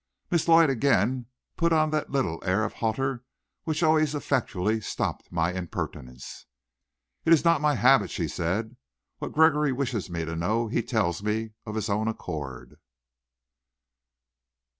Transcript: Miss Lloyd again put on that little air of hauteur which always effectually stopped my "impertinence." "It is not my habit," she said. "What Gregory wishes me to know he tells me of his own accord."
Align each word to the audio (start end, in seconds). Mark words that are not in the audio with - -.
Miss 0.31 0.47
Lloyd 0.47 0.71
again 0.71 1.27
put 1.57 1.71
on 1.71 1.91
that 1.91 2.09
little 2.09 2.41
air 2.43 2.63
of 2.63 2.73
hauteur 2.73 3.23
which 3.65 3.83
always 3.83 4.15
effectually 4.15 4.81
stopped 4.81 5.31
my 5.31 5.53
"impertinence." 5.53 6.47
"It 7.23 7.31
is 7.31 7.45
not 7.45 7.61
my 7.61 7.75
habit," 7.75 8.09
she 8.09 8.27
said. 8.27 8.77
"What 9.19 9.31
Gregory 9.31 9.71
wishes 9.71 10.09
me 10.09 10.25
to 10.25 10.35
know 10.35 10.69
he 10.69 10.81
tells 10.81 11.21
me 11.21 11.51
of 11.67 11.75
his 11.75 11.87
own 11.87 12.07
accord." 12.07 12.79